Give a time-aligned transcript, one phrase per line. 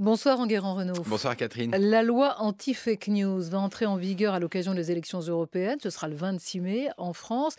[0.00, 1.02] Bonsoir Enguerrand Renault.
[1.04, 1.76] Bonsoir Catherine.
[1.76, 5.76] La loi anti-fake news va entrer en vigueur à l'occasion des élections européennes.
[5.82, 7.56] Ce sera le 26 mai en France.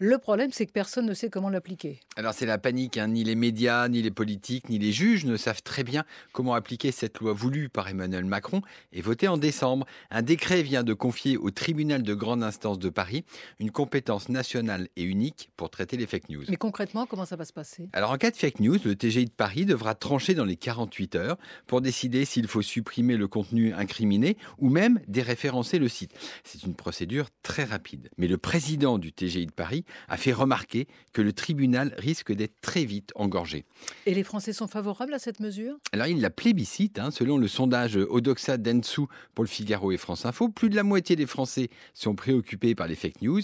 [0.00, 2.00] Le problème, c'est que personne ne sait comment l'appliquer.
[2.16, 2.98] Alors c'est la panique.
[2.98, 3.06] Hein.
[3.06, 6.02] Ni les médias, ni les politiques, ni les juges ne savent très bien
[6.32, 8.60] comment appliquer cette loi voulue par Emmanuel Macron
[8.92, 9.86] et votée en décembre.
[10.10, 13.24] Un décret vient de confier au tribunal de grande instance de Paris
[13.60, 16.42] une compétence nationale et unique pour traiter les fake news.
[16.48, 17.88] Mais concrètement, comment ça va se passer?
[17.92, 21.14] Alors en cas de fake news, le TGI de Paris devra trancher dans les 48
[21.14, 21.36] heures
[21.68, 26.12] pour décider s'il faut supprimer le contenu incriminé ou même déréférencer le site.
[26.42, 28.10] C'est une procédure très rapide.
[28.18, 32.60] Mais le président du TGI de Paris a fait remarquer que le tribunal risque d'être
[32.60, 33.64] très vite engorgé.
[34.06, 35.76] Et les Français sont favorables à cette mesure?
[35.92, 39.02] Alors il la plébiscite, hein, selon le sondage Odoxa Densu
[39.34, 42.88] pour le Figaro et France Info, plus de la moitié des Français sont préoccupés par
[42.88, 43.40] les fake news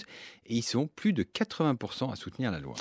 [0.47, 2.75] et ils sont plus de 80% à soutenir la loi.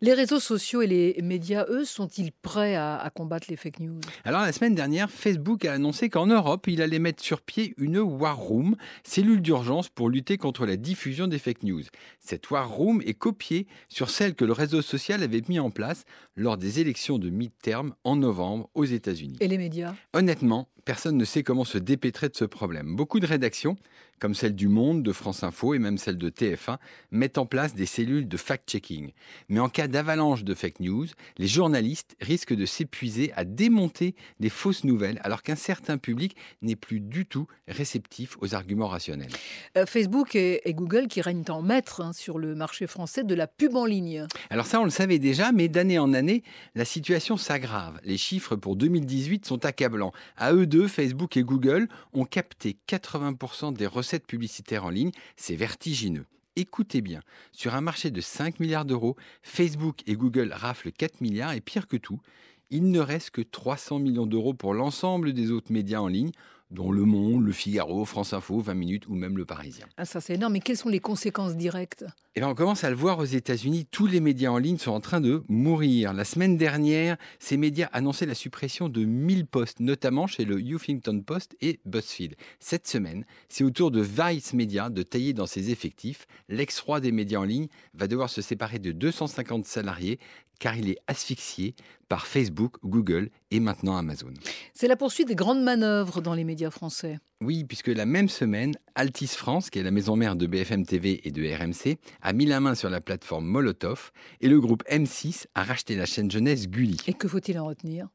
[0.00, 4.00] Les réseaux sociaux et les médias, eux, sont-ils prêts à, à combattre les fake news?
[4.24, 7.98] Alors la semaine dernière, Facebook a annoncé qu'en Europe, il allait mettre sur pied une
[7.98, 11.82] War Room, cellule d'urgence pour lutter contre la diffusion des fake news.
[12.20, 16.04] Cette War Room est copiée sur celle que le réseau social avait mis en place
[16.36, 19.36] lors des élections de mi-terme en novembre aux États-Unis.
[19.40, 19.94] Et les médias?
[20.12, 22.96] Honnêtement, personne ne sait comment se dépêtrer de ce problème.
[22.96, 23.76] Beaucoup de rédactions,
[24.22, 26.76] comme celle du Monde, de France Info et même celle de TF1,
[27.10, 29.10] mettent en place des cellules de fact-checking.
[29.48, 31.06] Mais en cas d'avalanche de fake news,
[31.38, 36.76] les journalistes risquent de s'épuiser à démonter des fausses nouvelles alors qu'un certain public n'est
[36.76, 39.32] plus du tout réceptif aux arguments rationnels.
[39.76, 43.34] Euh, Facebook et, et, Google qui règnent en maître hein, sur le marché français de
[43.34, 44.28] la pub en ligne.
[44.50, 46.44] Alors ça, on le savait déjà, mais d'année en année,
[46.76, 47.98] la situation s'aggrave.
[48.04, 50.12] Les chiffres pour 2018 sont accablants.
[50.36, 55.12] À eux deux, Facebook et Google ont capté 80% des recettes publicitaires en ligne.
[55.36, 56.26] C'est vertigineux.
[56.54, 57.20] Écoutez bien,
[57.52, 61.86] sur un marché de 5 milliards d'euros, Facebook et Google raflent 4 milliards et pire
[61.86, 62.20] que tout,
[62.68, 66.32] il ne reste que 300 millions d'euros pour l'ensemble des autres médias en ligne,
[66.72, 69.86] dont Le Monde, Le Figaro, France Info, 20 minutes ou même Le Parisien.
[69.96, 72.04] Ah, ça c'est énorme, mais quelles sont les conséquences directes?
[72.34, 74.92] Eh bien, on commence à le voir aux États-Unis, tous les médias en ligne sont
[74.92, 76.14] en train de mourir.
[76.14, 81.20] La semaine dernière, ces médias annonçaient la suppression de 1000 postes, notamment chez le Huffington
[81.20, 82.36] Post et BuzzFeed.
[82.58, 86.26] Cette semaine, c'est au tour de Vice Media de tailler dans ses effectifs.
[86.48, 90.18] L'ex-roi des médias en ligne va devoir se séparer de 250 salariés
[90.62, 91.74] car il est asphyxié
[92.08, 94.32] par Facebook, Google et maintenant Amazon.
[94.74, 97.18] C'est la poursuite des grandes manœuvres dans les médias français.
[97.42, 101.26] Oui, puisque la même semaine, Altis France, qui est la maison mère de BFM TV
[101.26, 105.46] et de RMC, a mis la main sur la plateforme Molotov et le groupe M6
[105.54, 106.98] a racheté la chaîne jeunesse Gulli.
[107.08, 108.08] Et que faut-il en retenir?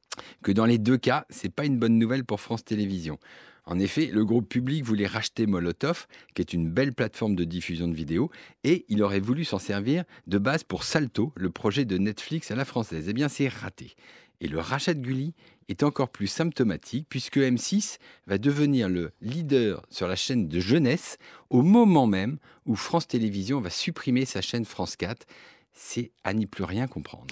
[0.44, 3.20] Que dans les deux cas, c'est pas une bonne nouvelle pour France Télévisions.
[3.66, 7.90] En effet, le groupe public voulait racheter Molotov, qui est une belle plateforme de diffusion
[7.90, 8.32] de vidéos,
[8.64, 12.56] et il aurait voulu s'en servir de base pour Salto, le projet de Netflix à
[12.56, 13.08] la française.
[13.10, 13.96] Eh bien, c'est raté.
[14.40, 15.34] Et le rachat de Gulli
[15.68, 21.18] est encore plus symptomatique puisque M6 va devenir le leader sur la chaîne de jeunesse
[21.50, 25.26] au moment même où France Télévisions va supprimer sa chaîne France 4.
[25.74, 27.28] C'est à n'y plus rien comprendre.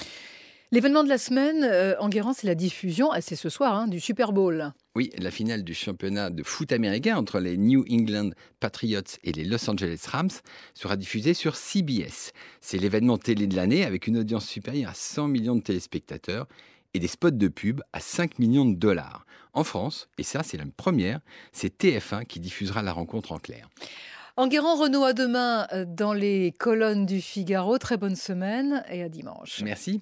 [0.72, 3.88] L'événement de la semaine, euh, en Guérant, c'est la diffusion, ah, c'est ce soir, hein,
[3.88, 4.74] du Super Bowl.
[4.96, 9.44] Oui, la finale du championnat de foot américain entre les New England Patriots et les
[9.46, 10.32] Los Angeles Rams
[10.74, 12.34] sera diffusée sur CBS.
[12.62, 16.48] C'est l'événement télé de l'année avec une audience supérieure à 100 millions de téléspectateurs
[16.96, 19.26] et des spots de pub à 5 millions de dollars.
[19.54, 21.20] En France, et ça c'est la première,
[21.52, 23.70] c'est TF1 qui diffusera la rencontre en clair.
[24.38, 27.78] Enguerrand Renault à demain dans les colonnes du Figaro.
[27.78, 29.62] Très bonne semaine et à dimanche.
[29.64, 30.02] Merci.